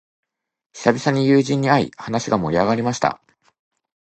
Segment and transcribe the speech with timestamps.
[0.73, 3.21] 久々に友人に会い、話が盛り上がりました。